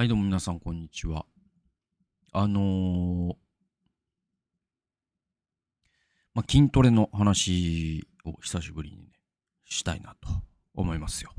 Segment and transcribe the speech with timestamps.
[0.00, 1.26] はい、どうも皆さん、こんにちは。
[2.32, 3.34] あのー、
[6.32, 9.12] まあ、筋トレの話を久しぶりにね、
[9.66, 10.30] したいなと
[10.74, 11.34] 思いますよ。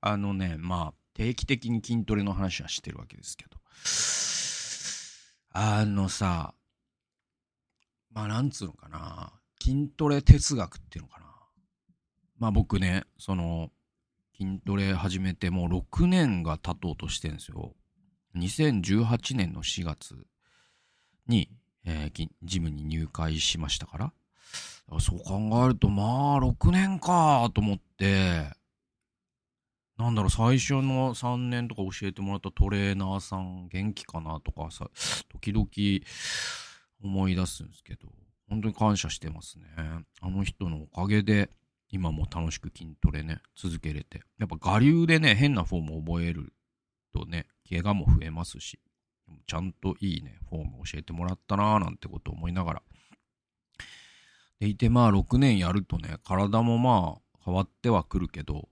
[0.00, 3.58] あのね、まあ、定期的に筋トレの話はしてるわけですけど、
[5.50, 6.54] あのさ、
[8.12, 11.26] まあ、なんつうのかな、筋トレ哲学っていうのかな。
[12.38, 13.72] まあ僕ね、その、
[14.38, 17.74] 筋トレ始めてもう6年が経とうとしてるんですよ。
[18.36, 20.14] 2018年の4月
[21.26, 21.50] に、
[21.84, 24.12] えー、ジムに入会しましたから。
[25.00, 28.54] そう考えると、まあ、6年かと思って、
[29.98, 34.88] なんだろう、最初の3年とか教えてもらったトレーナーさん、元気かなとかさ、
[35.28, 35.66] 時々
[37.02, 38.08] 思い出すんですけど、
[38.48, 39.66] 本当に感謝してますね。
[40.20, 41.50] あの人のおかげで、
[41.88, 44.22] 今も楽しく筋トレね、続けれて。
[44.38, 46.52] やっぱ我流でね、変なフォームを覚える
[47.12, 48.78] とね、怪我も増えますし、
[49.46, 52.82] ちゃんといいね、フォーム教えてもらったなーなんてことを思いながら。
[54.60, 58.68] でいて、まあ6年やるとね、体もまあ変わってはくるけど、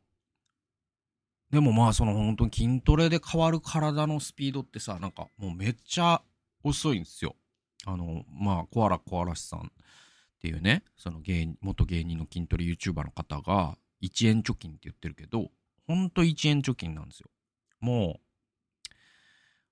[1.51, 6.23] でもまあその本当に筋トレで変わる体のスピードってさ、なんかもうめっちゃ
[6.63, 7.37] 遅いんですよ。
[7.87, 9.63] あの、まあ、コアラコアラシさんっ
[10.41, 15.51] ていうね、その芸元芸人の筋トレ YouTuber の方が1円貯金って言ってるけど、
[15.87, 17.29] ほんと1円貯金なんですよ。
[17.81, 18.21] もう、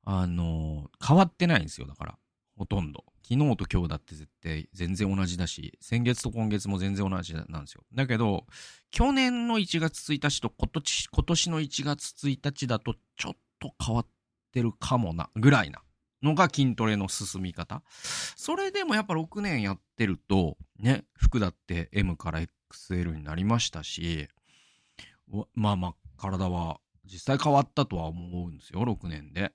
[0.04, 2.18] あの、変わってないんですよ、だから。
[2.56, 3.04] ほとんど。
[3.22, 7.84] 昨日と今日だって絶対全然同じだし、先月と今月も全然同じなんですよ。
[7.94, 8.46] だけど、
[8.90, 14.06] 去年の1月1日と今年今年の1月1日だとちょっと変わっ
[14.52, 15.82] てるかもな、ぐらいな
[16.22, 17.82] のが筋トレの進み方。
[18.36, 24.28] それでもやっぱ6年やってると、ね、服だって M から XL になりましたし、
[25.54, 29.52] まあまあ体は実際変わったとは思うんですよ、6年で。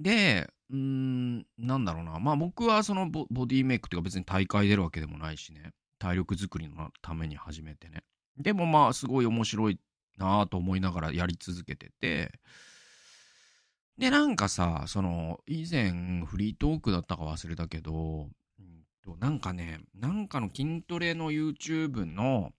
[0.00, 2.18] で、うーん、なんだろうな。
[2.18, 5.72] まあ僕はそのボディメイクっていうか別に大会出るわけでもないしね。
[5.98, 8.02] 体力作りのために始めてね。
[8.38, 9.78] でもまあすごい面白い
[10.16, 12.32] なぁと思いながらやり続けてて。
[13.98, 18.30] で、なんかさ、その、以前フリートークだったか忘れたけど、
[19.18, 22.52] なんかね、なんかの筋トレの YouTube の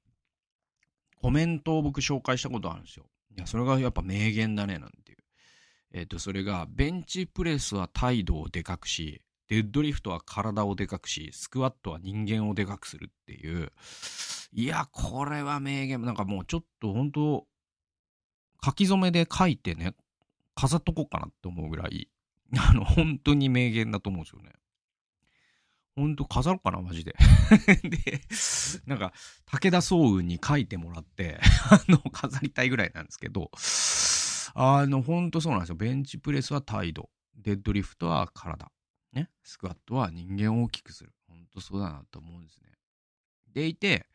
[1.19, 3.05] コメントを僕紹介したことあるんですよ。
[3.35, 5.10] いや、それがやっぱ名言だね、なんて。
[5.94, 13.72] えっ、ー、と、それが、ベンチプレスは態度をでかくし、デッドリフトは体をでかくし、スクワットは人間をでかくするっていう。
[14.53, 16.02] いや、これは名言。
[16.02, 17.46] なんかもうちょっと本当
[18.63, 19.96] 書き初めで書いてね、
[20.56, 22.09] 飾っとこうかなって思うぐらい、
[22.58, 24.53] あの、本当に名言だと思うんですよね。
[25.96, 27.16] ほんと飾ろうかな、マジで。
[27.84, 28.22] で、
[28.85, 29.13] なんか、
[29.46, 33.52] 武田総雲に書いてもらって、あの、飾りたいぐらいなんですけど、
[34.53, 35.75] あの、ほんとそうなんですよ。
[35.75, 37.09] ベンチプレスは態度。
[37.35, 38.72] デッドリフトは体。
[39.13, 39.29] ね。
[39.44, 41.13] スクワットは人間を大きくする。
[41.28, 42.69] ほんとそうだなと思うんですね。
[43.53, 44.06] でいて、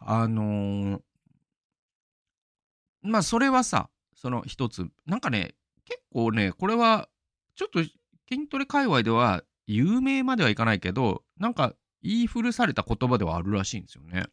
[0.00, 1.00] あのー、
[3.02, 7.08] まあ、それはさ、その一つ、なんかね、結構ね、これは、
[7.56, 14.24] ちょっと筋トレ界隈では有名まではいかないけど、なんか言い古された言葉ではあるらしいんですよね。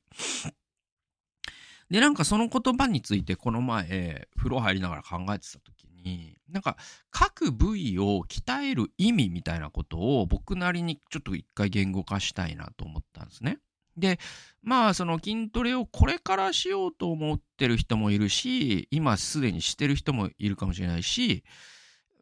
[1.89, 6.77] で、なんかその言葉についてこの前、風呂入りながら考えてた時に、なんか
[7.09, 13.59] 各部位を鍛える意味みたいなことを僕なりにちょっと一回言語化したいなと思ったんですね。
[13.97, 14.19] で、
[14.61, 21.43] まあその筋トレをこれからしようと思ってる人もいるし、今すでにしてる人もいるかもしれないし、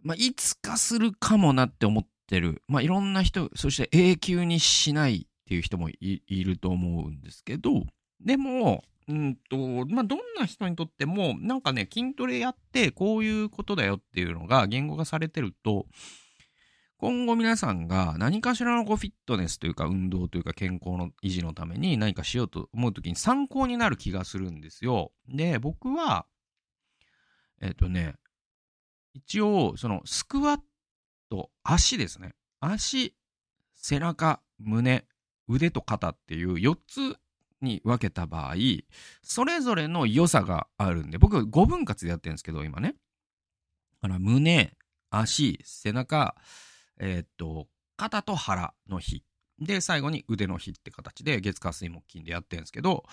[0.01, 2.63] まあいつかするかもなって思ってる。
[2.67, 7.85] まあいろんな人、そして永久にしないっていう人もいると思うんですけど、
[8.19, 15.85] でも、うんと、まあ、どんな人にとっても、なんかね、筋トレやって、こういうことだよっていうのが言語化されてると、
[16.99, 25.11] 今後皆さんが何かしらのこうフィットネスというか運動というか健康の維持のために何かしようと思うときに参考になる気がするんですよ。
[25.27, 26.25] で、僕は、
[27.61, 28.15] えっ、ー、とね、
[29.13, 30.59] 一応、そのスクワッ
[31.29, 32.33] ト、足ですね。
[32.59, 33.15] 足、
[33.75, 35.05] 背中、胸、
[35.47, 37.17] 腕と肩っていう4つ
[37.61, 38.55] に分けた場合、
[39.21, 42.95] それぞれの良さがあるんで、僕5分割でやってるんですけど、今ね。
[44.01, 44.73] だから胸、
[45.09, 46.35] 足、背中、
[46.99, 49.23] えー、っと、肩と腹の日。
[49.59, 53.05] で、最後に腕の日って形で月火水木金でやってるんですけど、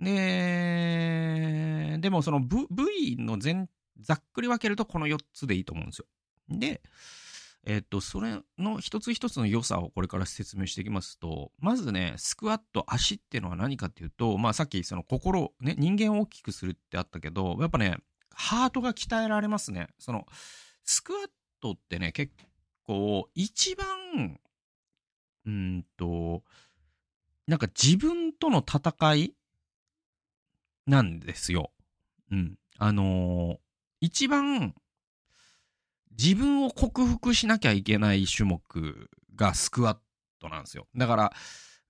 [0.00, 3.68] で、でもその部位の全、
[4.00, 6.06] ざっくり分けるとこの4つでいいと思うんですよ。
[6.48, 6.82] で、
[7.66, 17.96] えっと、それの一つ一つの良さをこれから説明していきますと、まずね、スクワット、足っていうのは何かっていうと、まあさっきその心、ね、人間を大きくするってあったけど、やっぱね、
[18.30, 19.88] ハートが鍛えられますね。
[19.98, 20.26] その、
[20.84, 21.30] スクワッ
[21.60, 22.32] トってね、結
[22.84, 24.38] 構、一番、
[25.46, 26.42] うんと、
[27.46, 29.34] なんか自分との戦い
[30.86, 31.70] なんですよ。
[32.30, 32.58] うん。
[32.78, 33.58] あのー、
[34.00, 34.74] 一番
[36.18, 39.98] 自分を克服しなきゃいけない種目がスクワッ
[40.40, 40.86] トなんですよ。
[40.96, 41.32] だから、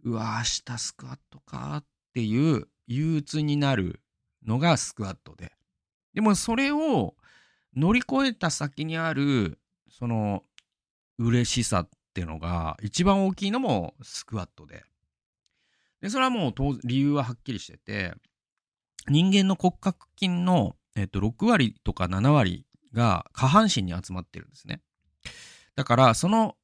[0.04, 1.84] うわ、明日スクワットかっ
[2.14, 4.00] ていう憂鬱になる
[4.46, 5.52] のがスクワットで。
[6.14, 7.14] でもそれを
[7.74, 9.58] 乗り越えた先にある、
[9.90, 10.42] その、
[11.18, 14.84] 嬉しさっていうのが、一番大きいのもスクワットで。
[16.00, 16.54] で、それはもう
[16.84, 18.14] 理由ははっきりしてて、
[19.08, 22.63] 人間の骨格筋の、えっと、6割とか7割
[22.94, 24.80] が下半身に集まってるんですね。
[25.76, 26.56] だから、その、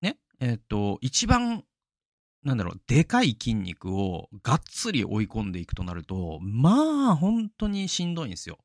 [0.00, 1.64] ね、えっと、一番、
[2.42, 8.58] なんだろう、でかい筋肉をがっつり追い込んでいくとなると、まあ、本当にしんどいんですよ。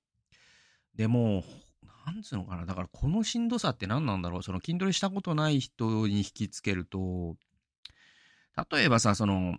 [0.95, 1.43] でも、
[2.05, 2.65] なんつうのかな。
[2.65, 4.43] だからこのしんどさって何なんだろう。
[4.43, 7.35] その筋トレしたことない人に引きつけると、
[8.71, 9.57] 例えばさ、その、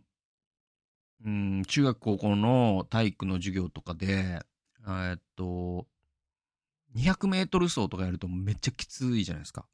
[1.24, 4.40] うん、中学高校の体育の授業とかで、
[4.86, 5.86] えっと、
[6.96, 9.66] 200メートル走とかやるとめっちゃきついじゃないですか。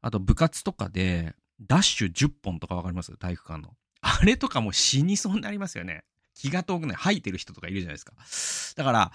[0.00, 3.16] あと部活とかで、ダッシュ10本とかわかります？
[3.16, 3.74] 体育館の。
[4.00, 6.04] あれとかも死にそうになりますよね。
[6.34, 6.96] 気が遠くない。
[6.96, 8.14] 吐いてる人とかいるじゃないですか。
[8.76, 9.12] だから、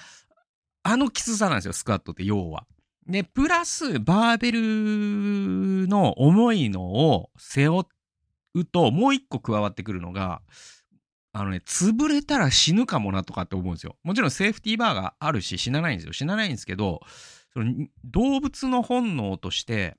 [0.83, 2.65] あのきつさなんですよ、スクワットって要は。
[3.07, 7.85] で、プラス、バーベルの重いのを背負
[8.55, 10.41] うと、もう一個加わってくるのが、
[11.35, 13.97] あのね、潰れたら死ぬかもなとかって思うんですよ。
[14.03, 16.13] もちろんセーフティーバーがあるし死なないんですよ。
[16.13, 17.01] 死なないんですけど、
[17.53, 19.97] その動物の本能として、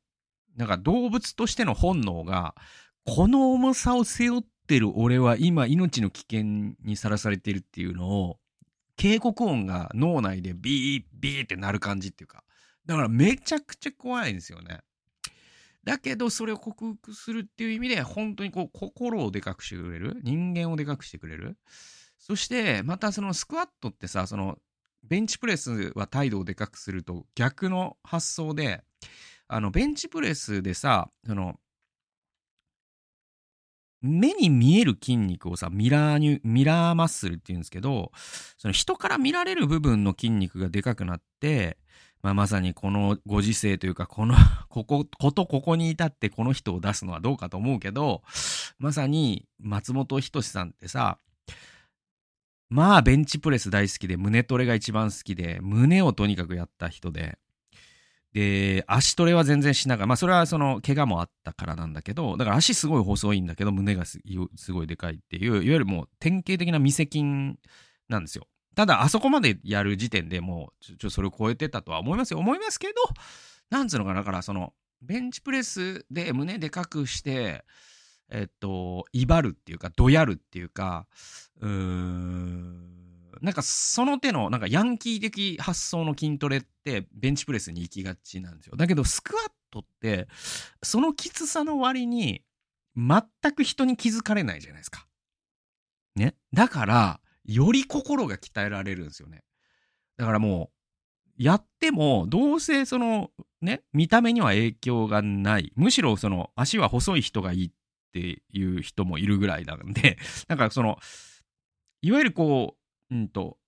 [0.56, 2.54] なんか動物としての本能が、
[3.04, 8.38] この重さを背負ってる俺は今命の危険にさらされているっていうのを、
[8.96, 12.44] 警告音が脳内でビービーってなる感じっていうか、
[12.86, 14.82] だからめちゃくちゃ怖いんですよね。
[15.84, 20.20] だけど、それを克服するっていう意味で、本当にこう、心をでかくしてくれる。
[20.22, 21.56] 人間をでかくしてくれる。
[22.19, 24.58] そして、またそのスクワットってさ、その、
[25.02, 28.82] ベンチプレスは態度をでかくすると逆の発想で、
[29.48, 31.60] あの、ベンチプレスでさ、その、
[34.00, 38.12] 目に見える筋肉をさ、ミラーに、ミラーマッスルって言うんですけど、
[38.58, 41.78] その人から見られる部分の筋肉がでかくなって、
[42.24, 44.34] まあ、まさにこのご時世というか、この、
[44.70, 48.22] ここ、ことここに至ってこの人を出すのはどうかと思うけど、
[48.78, 51.18] まさに松本人志さんってさ、
[52.70, 57.38] まあベンチプレス大好きで、胸トレが一番好きで、胸をとにかくやった人で、
[58.32, 64.18] で、足トレは全然しながら、まあそれはその怪我もあったからなんだけど、だから足すごい細いんだけど、胸がす
[64.72, 67.22] ごいでかいっていう、いわゆるもう典型的な未接筋
[68.08, 68.46] なんですよ。
[68.74, 72.38] ただ、あそこまでやる時点でもう、ちょ、ちょ、それを超えてたとは思いますよ。
[72.38, 72.94] 思いますけど、
[73.70, 74.72] なんつうのかな、だからその、
[75.02, 77.64] ベンチプレスで胸でかくして、
[78.30, 81.06] えっと、威張るっていうか、どやるっていうか、
[81.60, 83.04] うーん、
[83.42, 88.76] なんかその手の、なんかヤンキー的発想の筋トレって、ベンチプレスに行きがちなんですよ。
[88.76, 90.28] だけど、スクワットって、
[90.82, 92.42] そのきつさの割に、
[92.96, 93.22] 全
[93.54, 95.06] く人に気づかれないじゃないですか。
[96.14, 96.36] ね。
[96.52, 99.43] だから、より心が鍛えられるんですよね。
[100.17, 100.75] だからもう、
[101.37, 103.31] やっても、どうせその、
[103.61, 105.72] ね、見た目には影響がない。
[105.74, 107.70] むしろその、足は細い人がいいっ
[108.13, 110.98] ていう人もいるぐらいなんで、 なんかその、
[112.03, 112.77] いわゆるこ
[113.10, 113.58] う、うんと、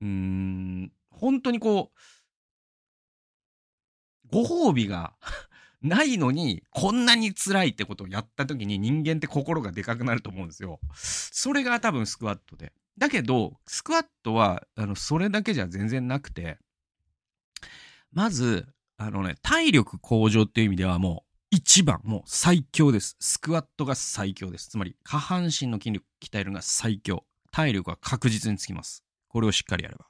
[0.00, 1.98] うーん、本当にこう、
[4.30, 5.14] ご褒美が
[5.82, 10.80] ないのに、こんなに辛いってことをやった時に人間って心がでかくなると思うんですよ。
[10.94, 12.72] それが多分スクワットで。
[12.98, 16.58] だけど、スクワットは、あの、それだけじゃ全然なくて、
[18.12, 18.66] まず、
[18.96, 23.16] あのね、体力向上っていう意味ではもう、一番、もう最強です。
[23.20, 24.68] スクワットが最強です。
[24.68, 27.24] つまり、下半身の筋力鍛えるのが最強。
[27.52, 29.04] 体力は確実につきます。
[29.28, 30.06] これをしっかりやれば。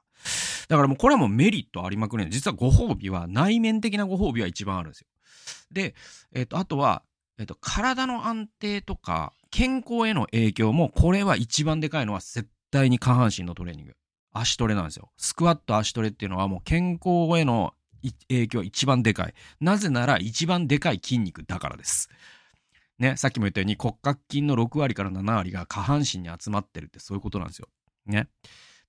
[0.69, 2.31] だからもうこれはもうメリットありまくるね。
[2.31, 5.07] 実はご褒美は、内面的なご褒美は一番あるんですよ。
[5.71, 5.95] で、
[6.33, 7.03] えっ、と、あとは、
[7.39, 13.97] えっ、と、体の安定とか、健康への影響も、これは一番でかいのは絶対に下半身のトレーニング。
[14.33, 15.11] 足トレなんですよ。
[15.17, 17.75] スクワット足トレっていうのはもう健康への
[18.29, 19.35] 影響一番でかい。
[19.61, 22.09] なぜなら一番でかい筋肉だからです。
[22.99, 27.69] ね、さっきも言ったように骨格筋の6割から7割が下半身に集まってるってそういうことなんですよ。
[28.07, 28.29] ね。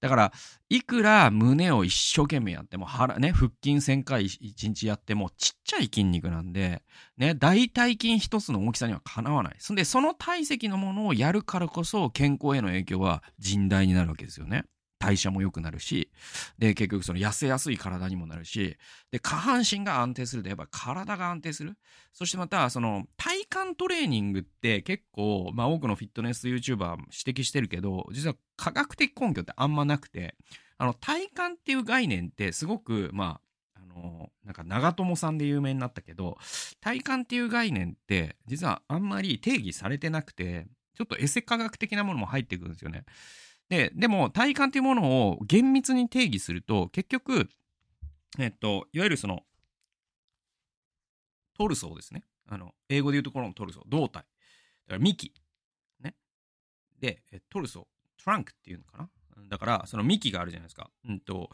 [0.02, 0.34] だから、
[0.70, 6.84] いくら胸を一生懸命やっても、腹、ね、腹筋1000回1日やっても、ちっちゃい筋肉なんで、
[7.18, 9.56] ね、大腿筋一つの大きさにはかなわない。
[9.60, 14.64] そんで、その体積のものをやるからこそ、健康への影響は甚大になるわけですよね。
[15.00, 16.12] 代謝も良くなるし、
[16.58, 18.78] で、結局その痩せやすい体にもなるし、
[19.12, 21.78] で、下半身が安定するとやっぱ体が安定する。
[22.14, 30.36] そしてまた、その体幹トレーニングって結構、まあ多くのフィットネス YouTuber 指摘してるけど、実は科学的根拠ってあんまなくて、
[30.78, 33.40] あの、体幹っていう概念ってすごく、ま
[33.76, 36.38] あ、あの、なんか長友さんで有名になったけど、
[36.82, 43.06] 体幹っていう概念って実はあんまり定義されてなくて、ちょっとエセ科学的なものも入ってくるんですよね。
[43.70, 47.50] で、でも体感というものを厳密に定義すると、結局、
[48.40, 49.44] えっと、いわゆるその、
[51.58, 52.24] トルソーですね。
[52.48, 54.22] あの、英語で言うところのトルソー、胴体。
[54.22, 54.26] だか
[54.94, 55.34] ら幹。
[56.02, 56.16] ね。
[57.00, 59.10] で、トルソー、トランクっていうのかな。
[59.50, 60.90] だから、その幹があるじゃないですか。
[61.08, 61.50] うんと、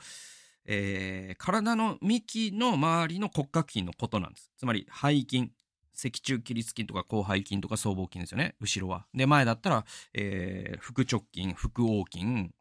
[0.66, 4.52] えー、体の幹の周りの骨格筋のことなんです。
[4.58, 5.52] つまり、背筋、
[5.96, 8.56] 脊柱起立筋とか広背筋とか僧帽筋ですよね。
[8.60, 9.06] 後ろは。
[9.14, 12.52] で、前だったら、えー、腹直筋、腹横筋。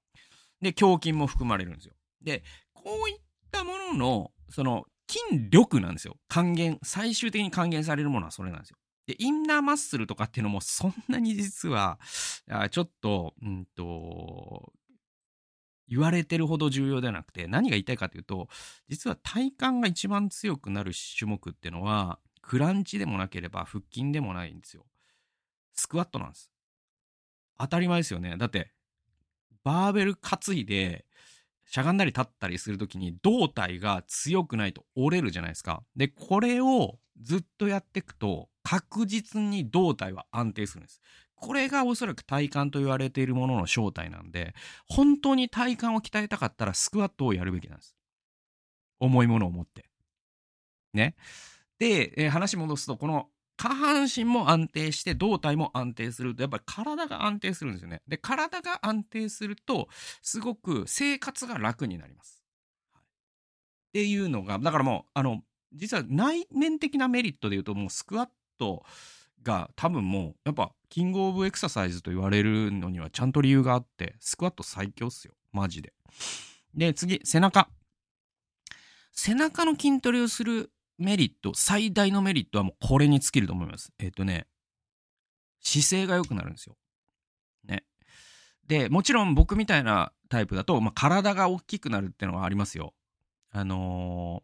[0.60, 1.94] で、胸筋も含まれるんですよ。
[2.22, 3.18] で、こういっ
[3.50, 6.16] たものの、その、筋力なんですよ。
[6.28, 8.76] 還元、最終的に還元されるものはそれなんですよ。
[9.06, 11.98] で、インナーマッスルとかっていうのもそんなに実は、
[12.70, 14.72] ちょっと、うんと、
[15.86, 18.48] 言われてるほど重要ではなくて、何が言いたいかというと、
[18.88, 24.84] 実は体幹が一番強くなる種目っていうのは、クランチでもなければ腹筋でもないんですよ。
[25.72, 26.50] スクワットなんです。
[27.58, 28.36] 当たり前ですよね。
[28.36, 28.72] だって、
[29.62, 31.06] バーベル担いで、
[31.64, 35.82] しゃがんだり立ったりするときに胴体が強くないと折れるじゃないですか。
[35.96, 41.00] で、これをずっとやっていくと確実に胴体は安定するんです。
[41.34, 44.54] これがおそらく体幹と言われているものの正体なんで、
[44.86, 47.96] 本当に体幹を鍛えたかったらスクワットをやるべきなんです。
[49.00, 49.88] 重いものを持って。
[50.92, 51.16] ね。
[51.84, 58.00] で、えー、話戻すと、この下半身も安定して胴体も安定するとやっぱり体が安定するんですよね。
[58.08, 59.88] で体が安定すると
[60.22, 62.42] すごく生活が楽になります。
[62.94, 63.06] はい、っ
[63.92, 65.42] ていうのがだからもうあの
[65.74, 68.82] 実は内面的なメリットで言うともうスクワット
[69.42, 75.92] が多分もうやっぱキングオブエクササイズと言われるのにはちゃんと理由があってスクワット最強っすよマジで。
[76.74, 77.68] で次背中。
[79.16, 83.92] 背中の筋トレをするメリット、最大のメリットはもうこれに尽きると思います。
[83.98, 84.46] えっ、ー、とね、
[85.60, 86.76] 姿勢が良くなるんですよ。
[87.66, 87.84] ね。
[88.66, 92.94] で、もちろん僕みたいなタイプだと、まあ、体が大きくなるっていうのはありますよ。
[93.50, 94.42] あの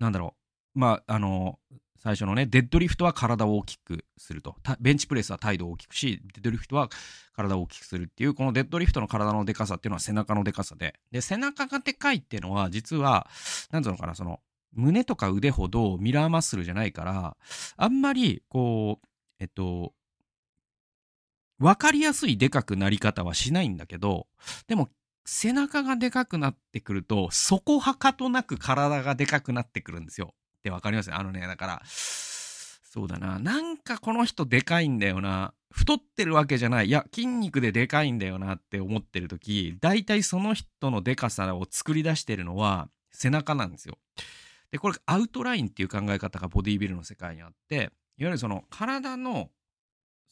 [0.00, 0.34] ー、なんだろ
[0.74, 0.78] う。
[0.78, 4.56] まあ、あのー、最初のね、デッドリフトは体を大きくすると。
[4.78, 6.90] ベンチプレスは態度を大きくし、デッドリフトは
[7.34, 11.00] 体を大きくするっていう、このデッドリフトの体のでかさっていうのは背中のでかさで。
[11.12, 13.26] で、背中がでかいっていうのは、実は、
[13.70, 14.40] なんつうのかな、その、
[14.74, 17.36] 胸とか腕ほどミラーマッスルじゃないから、
[17.76, 19.06] あんまり、こう、
[19.38, 19.94] えっと、
[21.58, 24.26] わかりやすいでかくなり方はしないんだけど、
[24.66, 24.88] でも、
[25.26, 30.34] 背中がでかくなってくると、そこはかとなく体がでかくなってくるんですよ。
[30.58, 31.14] ってわかります？
[31.14, 33.38] あのね、だから、そうだな。
[33.38, 35.54] なんかこの人でかいんだよな。
[35.70, 36.88] 太ってるわけじゃない。
[36.88, 43.98] いや、筋肉ででかいんだよなって思ってる時、大体その人のでかさを作り出してるのは背中なんですよ。
[44.74, 49.50] で、これアウトラインっていう考え方がボディービルの世界にあって、いわゆるその体の、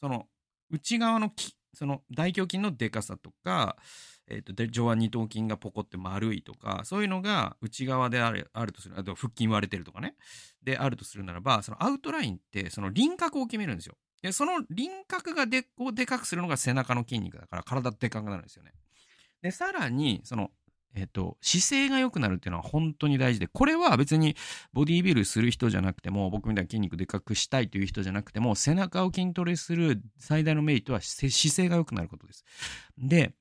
[0.01, 0.27] その
[0.69, 1.31] 内側の
[1.75, 3.77] その大胸筋のでかさとか、
[4.27, 10.17] えーと、上腕二頭筋がポコって丸いとかそういうのが内側であるあるとするあと腹筋割れてるとかね
[10.61, 13.95] であるとするならばそのアウトラインってその輪郭を決めるんですよ。
[14.23, 18.73] でその輪郭がでをでかくするのが背中の筋肉だから体でかくなるんですよね。
[19.41, 20.51] でさらにその
[20.95, 24.37] えっと、姿勢が良くなるっていうのは本当に大事で、これは別に
[24.73, 32.45] ボディービルする人じゃなくても、僕みたいな筋肉でかくしたいという人じゃなくても、背中を筋トレする最大のメリットは姿勢が良くなることです。
[32.99, 33.33] で、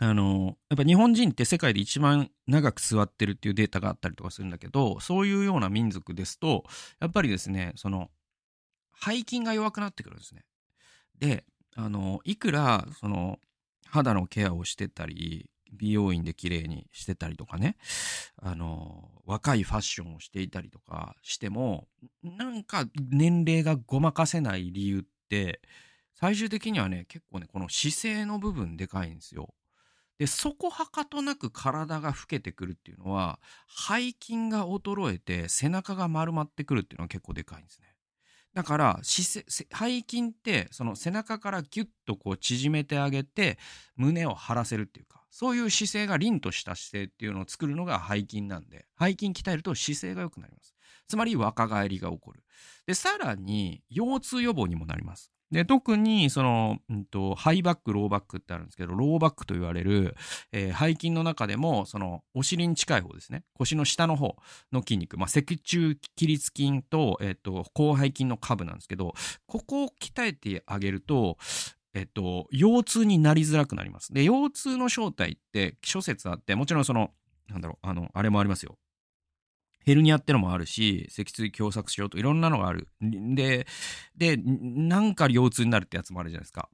[0.00, 6.64] あの、やっぱ日本人って世界で一番長く座ってるっていうデータがあったりとかするんだけど、そういうような民族ですと、
[7.00, 8.10] やっぱりですね、その、
[9.00, 10.42] 背筋が弱くなってくるんですね。
[11.18, 11.44] で、
[11.76, 13.38] あの、いくら、その、
[13.86, 17.76] 肌のケアをしてたり、美容院で綺麗にしてたりとかね、
[18.36, 21.88] あの、若いファッションをしていたりとかしても、
[22.22, 25.60] なんか年齢がごまかせない理由って、
[26.14, 29.54] 最終的にはね、結構ね、この姿勢の部分でかいんですよ。
[30.18, 37.94] で、そこはかとなく体が老けてくるっていうのは、背筋が衰えて背中が丸まってくるっていうのは結構でかいんですね。
[38.54, 43.58] だから背筋ってその背中からギュッとこう縮めてあげて
[43.96, 50.76] 胸を張らせるっていうかそういう姿勢が凛とした姿勢っていうのを作るのが背筋なんで背筋鍛えると姿勢が良くなります。
[51.08, 52.44] つまり若返りが起こる。
[52.86, 55.32] でさらに腰痛予防にもなります。
[55.50, 60.16] で、特に、その、うんと、ハイバック、ローバックってあるんですけど、ローバックと言われる、
[60.50, 63.44] えー、背筋の中でも、その、お尻に近い方ですね。
[63.52, 64.36] 腰の下の方
[64.72, 69.14] の筋肉、まあ、脊柱起立筋と、えっ、ー、と、広背筋の下部なんですけど、
[69.46, 71.36] ここを鍛えてあげると、
[71.94, 74.12] えっと、腰痛になりづらくなります。
[74.12, 77.12] で、腰痛の正体って諸説あって、もちろんその、
[77.48, 78.76] なんだろう、あの、あれもありますよ。
[79.84, 82.88] ヘルニアってのもあるし、脊椎狭窄症といろんなのがある。
[83.00, 83.66] で、
[84.16, 86.68] で、なんか腰痛になるってやつもあるじゃないですか。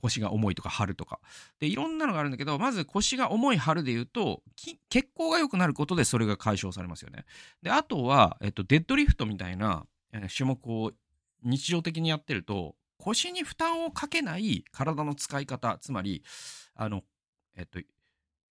[0.00, 1.20] 腰が重いとか張るとか。
[1.60, 7.24] で、いろんなのがあるんだけど、まず腰が重い張るで言うと、血行が良くなることでそれが解消されますよね。
[7.62, 9.86] で、あとは、えっと、デッドリフトみたいな
[10.36, 10.92] 種目を
[11.42, 16.22] 日常的にやってると、腰に負担をかけない体の使い方、つまり、
[16.74, 17.02] あの、
[17.56, 17.80] えっと、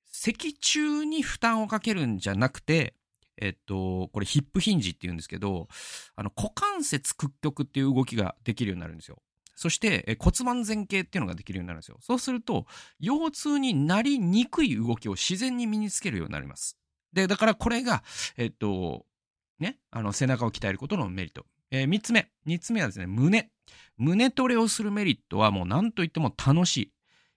[0.06, 2.96] 脊柱に負担をかけるんじゃなくて、
[3.40, 5.68] えっと、これヒップヒンジって言うんですけど、
[6.16, 9.22] あの、股関節屈曲っていう動きができるようになるんですよ。
[9.56, 11.98] そして、え骨盤前傾っていうのができるようになるんですよ。
[12.02, 12.66] そうすると、
[13.00, 16.78] 腰痛になりにくい動きを自然に身につけるようになります。
[17.14, 18.04] で、だからこれが、
[18.38, 19.06] えっと、
[19.60, 21.46] ね、あの、背中を鍛えることのメリット。
[21.72, 22.30] えー、3つ目。
[22.46, 23.50] 3つ目はですね、胸。
[23.98, 26.92] 胸トレをするメリットはもう何と言っても楽しい。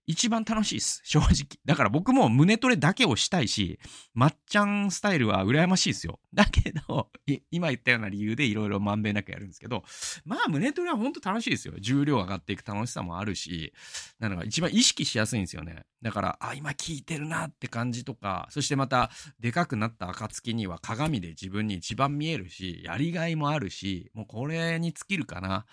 [0.07, 1.01] 一番楽しいです。
[1.05, 1.59] 正直。
[1.65, 3.79] だから僕も胸トレだけをしたいし、
[4.15, 6.19] まっちゃんスタイルは羨ましいですよ。
[6.35, 7.11] だけど、
[7.51, 9.85] 今言ったような理由でいろいろまんべんなくやるんですけど、
[10.25, 11.75] まあ胸トレは本当楽しいですよ。
[11.81, 13.73] 重量上がっていく楽しさもあるし、
[14.19, 15.85] なんか一番意識しやすいんですよね。
[16.03, 25.67] だから、あ、今効いてるなって感じとか、そしてまた、でかくなった暁には鏡で自分に一番見えるし、やりがいもあるし、もうこれに尽きるかな。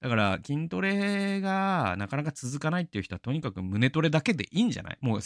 [0.00, 5.20] だから、筋トレがなかなか続かないっていう人は、とにかく胸トレだけでいいんじゃないもう、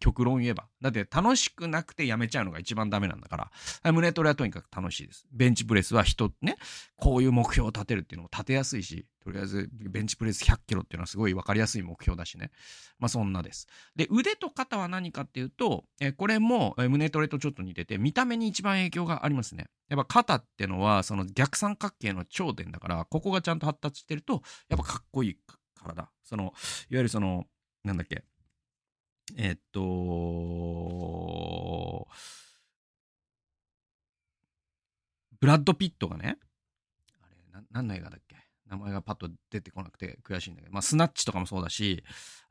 [0.00, 0.66] 極論言えば。
[0.80, 3.50] だって楽しくなくてやめちゃうのが一番ダメなんだか
[3.82, 5.26] ら、胸トレはとにかく楽しいです。
[5.32, 6.56] ベンチプレスは人、ね、
[6.96, 12.50] こういう目標を立てるっていうのも立てやすいし、とりあえずベンチプレス100キロっていうのはすごい分かりやすい目標だしね。
[12.98, 13.66] まあそんなです。
[13.96, 19.66] で、腕と肩は何かっていうと、えこれも胸トレとちょっと似てて、見た目に一番影響がありますね。
[19.88, 25.38] やっぱ肩ってのはその逆三角形の頂点だから、ここがちゃんと発達してると、やっぱかっこいい
[25.74, 26.10] 体。
[26.24, 26.52] その、いわ
[26.90, 27.44] ゆるその、
[27.84, 28.24] なんだっけ、
[29.36, 29.80] えっと、
[35.38, 36.38] ブラッド・ピットがね、
[37.20, 38.36] あれ、な何の映画だっけ
[38.70, 42.02] 名前がパッと出てこなくて悔しいんだけど、まあ、スナッチとかもそうだし、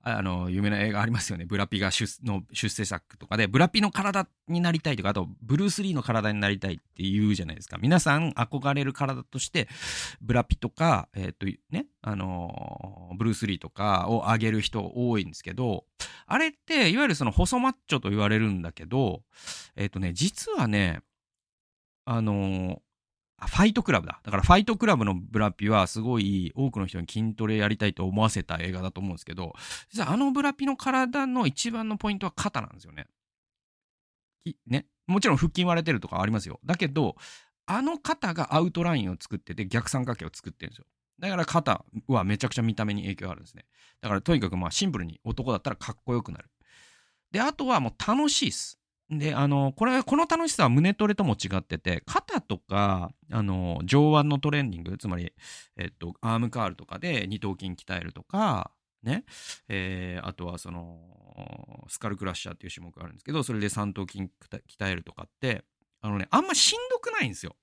[0.01, 1.45] あの、有名な映画ありますよね。
[1.45, 7.77] ブラピが出の出世作とかで、ブラピの体になりたいとか、あと、ブルース・リーの体になりたいって言うじゃないですか。
[7.81, 9.67] 皆さん憧れる体として、
[10.21, 15.85] ブラピとか、えっ、と、ね、あの、ブルース・リーとかを上げる人多いんですけど、
[16.27, 19.23] あれって、いわゆるその細マッチョと言われるんだけど、
[19.75, 21.01] えっ、ー、とね、実はね、
[22.05, 22.81] あの
[23.47, 24.19] ファイトクラブだ。
[24.23, 29.53] だからファイトクラブのブラピはすごい多くの人に筋トレやりたいと思わせた映画だと思うんですけど、
[29.89, 33.07] 実はあのブラピの体の一番のポイントは肩なんですよね。
[34.67, 34.85] ね。
[35.07, 36.59] もちろん腹筋割れてるとかありますよ。
[36.65, 37.15] だけど、
[37.65, 40.85] あの肩がアウトラインを作ってて逆三角形を作ってるんですよ。
[41.23, 43.63] だから肩はめちゃくちゃ見た目に影響あるんですね。
[44.01, 46.49] だからとにかくまあシンプルに男だったらかっこよくなる。
[47.31, 48.77] で、あとはもう楽しいっす。
[49.09, 55.31] で、あの、これ、この楽しさは胸トレとも違ってて、肩とか、あの、上腕のトレーニング、つまり、
[55.77, 59.23] えっと、アームカールとかで二頭筋鍛えるとか、ね、
[59.69, 65.63] えー、あとはその、スカルクラッシャーっていう種目があるんですけど、それで三頭筋鍛えるとかって、
[66.01, 67.55] あのね、あんましんどくないんですよ。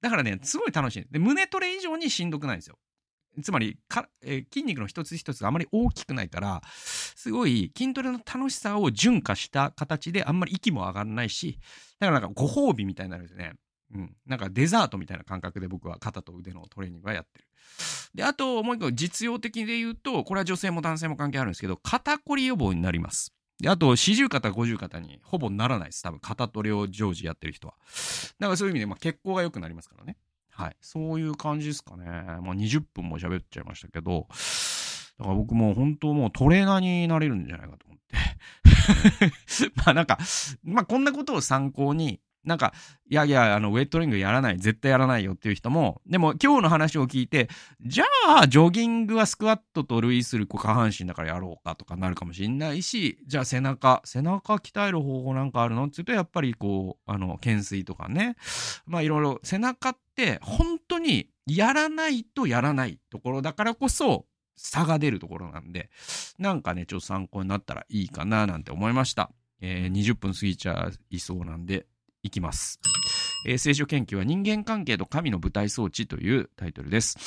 [0.00, 1.06] だからね、すごい楽しい。
[1.10, 2.78] で、胸トレ以上にしんどくないんですよ。
[3.42, 11.58] つまりか、えー、筋肉の一つ一つがあまり大きくないから、すごい筋トレの楽しさを純化した形であんまり息も上がらないし、
[11.98, 13.54] だからなんかご褒美みたいになるんですね。
[13.94, 14.16] うん。
[14.26, 17.44] なんかデザートみたいな感覚で僕は肩と腕のトレーニングはやってる。
[18.14, 23.34] で、あともう一個実用的で言うと、これは女性も男性も関係あるんですけど、肩こり予防になります。
[23.60, 26.02] で、あと、四十肩、五十肩にほぼならないです。
[26.02, 27.74] 多分、肩トレを常時やってる人は。
[28.40, 30.16] だからそういう意味で、まあ、血行が良くなりますからね。
[30.54, 30.76] はい。
[30.80, 32.06] そういう感じですかね。
[32.06, 34.28] まあ、20分も喋っちゃいましたけど、
[35.18, 38.14] だから僕も本当もうトレーナーになれるんじゃないかと思って。
[39.76, 40.18] まあなんか、
[40.62, 42.74] まあこんなことを参考に、なんか、
[43.08, 47.48] いやいや、あの、ウェットリングやらない、絶対やらないよっていう人も、でも今日の話を聞いて、
[47.80, 48.04] じゃ
[48.40, 58.36] あ、ジョギングはスクワットと類する下半身だからやろうかとかなるかもしれないし、じゃあ背中、背中鍛える方法なんかあるのって言うと、やっぱりこう、あの、懸垂とかね。
[58.86, 65.90] まあいろいろ、背中って本当にやらないとやらないところだからこそ、差が出るところなんで、
[66.38, 69.30] なんかね、ちょっと参考になったらいいかななんて思いました。
[69.60, 71.86] えー、20分過ぎちゃいそうなんで、
[72.22, 72.80] いきます。
[73.46, 77.18] えー、聖書研究は人間関係と神の舞台装置というタイトルです。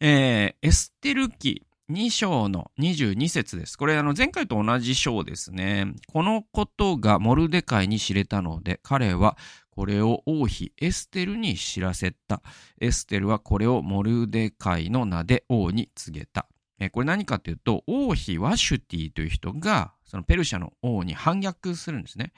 [0.00, 3.78] えー、エステル記2章の22節です。
[3.78, 5.94] これ、あの、前回と同じ章ですね。
[6.08, 9.36] このことがモルデカイに知れたので、彼は
[9.76, 12.42] これを王妃エステルに知らせた。
[12.80, 16.48] エステルはこれをモルデカイの名で王に告げた。
[16.78, 22.32] えこれ何かというと、王妃ワシュティという人が、そのペルシャの王に反逆するんですね。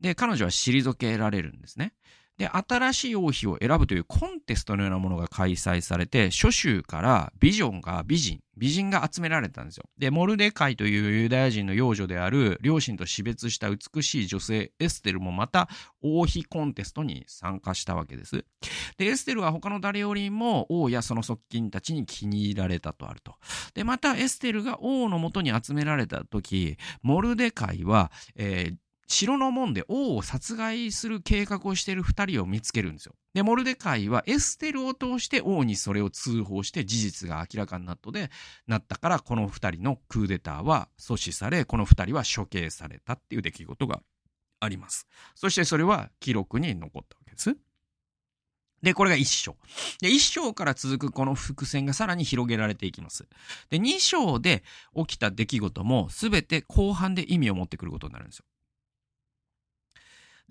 [0.00, 1.92] で、彼女は退けられるんですね。
[2.38, 9.84] で、新しい王妃を選ぶというコンテストのようなものが開催されて、諸州からビジョンが、美人、美人が集められたんですよ。
[9.98, 15.68] で、モルデカイというユダヤ人の幼女である、両親と死別した美しい女性、エステルもまた
[16.02, 18.44] 王妃コンテストに参加したわけです。
[18.98, 23.34] で、エステルは他の誰よりも王やその側近たちに気に入られたとあると。
[23.74, 28.76] で、またエステルが王のもとに集められた時、モルデカイは、えー
[29.12, 33.14] 城の門で王を殺害する計画をしている二人を見つけるんですよ。
[33.34, 38.30] で、モルデカイはエステルを通して王にそれを通報して事実が明らかになったで、
[38.66, 44.00] なったからこの二人のクーデターは阻止され、この二人は処刑されたっていう出来事が
[44.60, 45.06] あります。
[45.34, 47.54] そしてそれは記録に残ったわけです。
[48.82, 49.56] で、これが一章。
[50.00, 53.28] で、一章から続くこの伏線がさらに広げられていきます。
[53.68, 54.64] で、二章で
[54.96, 58.44] 起きた出来事も全て後半で意味を持ってくることになるんですよ。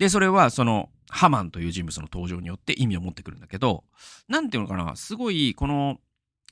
[0.02, 3.84] で、それはそのハマンという人物の登場によって意味を持ってくるんだけど、
[4.26, 5.98] なんていうのかな、すごいこの、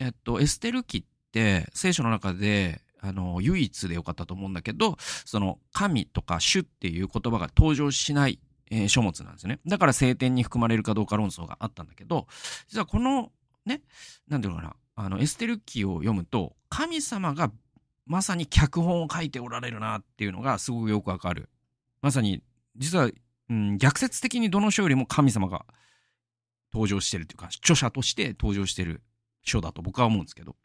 [0.01, 8.39] えっと、エステル記って聖書の中で、あの、唯一でよかったと思うんだけど、その神とか主っていう言葉が登場しない、
[8.71, 9.59] えー、書物なんですね。
[9.67, 12.29] だから聖典に含まれるかどうか論争があったんだけど、
[12.69, 13.33] 実はこの
[13.67, 13.83] ね、
[14.29, 17.51] なんていうのかな、あの、エステル記を読むと、神様が
[18.07, 21.49] まさに脚本を書いておられるなっていうのがすごくよくわかる。
[22.01, 22.45] まさに、
[22.77, 23.11] 実は
[23.51, 25.67] うん、逆説的にどの書よりも神様が
[26.73, 29.03] 登場してるというか、著者として登場してる
[29.43, 30.57] 書だと僕は思うんですけど。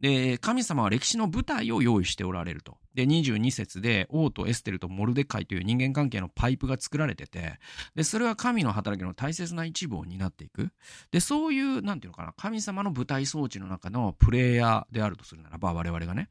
[0.00, 2.78] で、神様は歴史の舞台を用意しておられると。
[2.94, 7.58] で、22節で王とエステルとモルデカイという人間関係のパイプが作られてて、
[7.94, 10.70] で、それは神の働きの大切な一部を担っていく。
[11.10, 16.28] で、そういう、なんていうのかな、神様の舞台装置の中のプレイヤーであるとするならば、我々がね。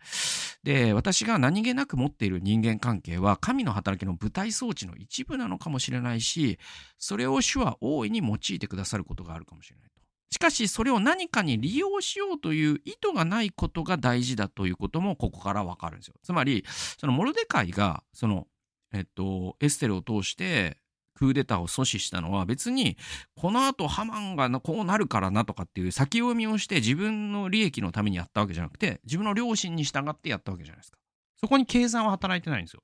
[0.63, 6.57] で、私が何気なく持っている人間関係は、神の働きの舞台装置の一部なのかもしれないし、
[6.97, 9.89] それを主は大いに用いてくださることがあるかもしれない。
[10.31, 16.15] しかしそれを何かに利用しようという意図がないことが大事だということもここからわかるんですよ。
[16.23, 16.63] つまり、
[16.99, 18.47] そのモルデカイが、その、
[18.93, 20.77] えっと、エステルを通して
[21.19, 22.95] クーデターを阻止したのは別に、
[23.35, 30.98] この後ハマンがこうなるからなとかっていう先読みをして自分の利益のためにやったわけじゃなくて、自分の良心に従ってやったわけじゃないですか。
[31.39, 32.83] そこに計算は働いてないんですよ。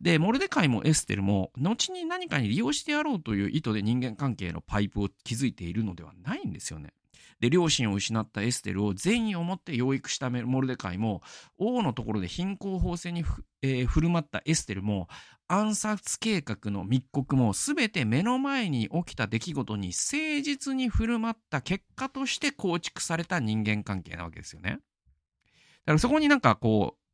[0.00, 6.92] で、モルデカイもエステルも、後に何かに利用してやろうという意図で人間関係のパイプを築いているのではないんですよね。
[7.40, 11.22] で、両親を失ったエステルを善意を持って養育したモルデカイも、
[11.56, 13.24] 王のところで貧困法制に、
[13.62, 15.08] えー、振る舞ったエステルも、
[15.46, 24.70] 暗殺計画の密告も全て目の前に起きた出来事に誠実に振る舞った結果として構築された人間関係なわけですよね。
[24.70, 27.07] だからそこになんかこう、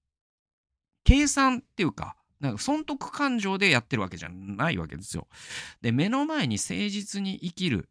[1.04, 5.28] 計算っていうか、なんか損得感情でやってるわけじゃないわけですよ。
[5.80, 7.88] で、目の前に誠実に生きる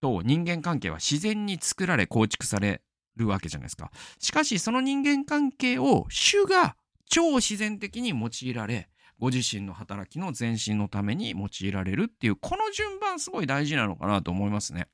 [0.00, 2.82] と人間関係は自然に作られ構築され
[3.16, 3.90] るわけじゃないですか。
[4.18, 6.76] しかし、その人間関係を主が
[7.08, 14.88] 超自然的に用いられ、ご自身の働きの前進のために用いられるっていう、この順番すごい大事なのかなと思いますね。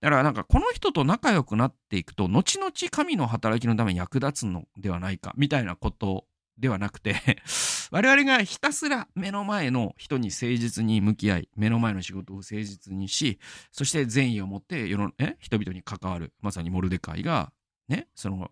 [0.00, 6.26] だからなんかこの人と仲良くなっていくと、後々神の働きのために役立つのではないか、みたいなこと
[6.58, 7.16] ではなくて
[7.90, 13.38] 我々がひたすら目の前の人に誠実に向き合い、目の前の仕事を誠実にし、
[13.70, 17.52] そして善意を持って世の、え人々に関わる、まさにモルデカイが、
[17.88, 18.50] ね、その、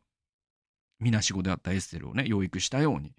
[1.00, 3.14] みなしごであったエステルをね、養育したように、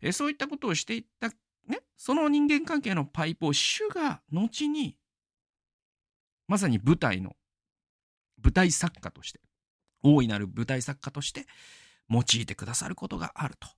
[0.00, 1.28] えそういったことをしていった、
[1.68, 4.96] ね、その人間関係のパイプを主が後に、
[6.48, 7.36] まさに舞台の、
[8.42, 9.40] 舞台作家として、
[10.02, 11.46] 大いなる舞台作家として
[12.08, 13.68] 用いてくださることがあると。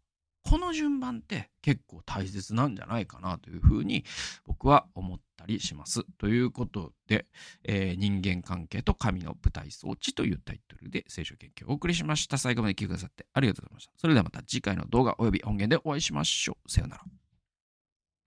[0.45, 4.05] この順番って結構大切なんじゃないかなというふうに
[4.47, 6.03] 僕は思ったりします。
[6.19, 7.27] ということで、
[7.65, 12.39] えー、人間関係と神の舞台装置というタイトルで聖書研究をお送りしました。
[12.39, 13.93] 最後まで聞いてくださってありがとうございました。
[13.97, 16.71] それではまた次回の動画及び音源でお会いしましょう。
[16.71, 17.22] さようなら。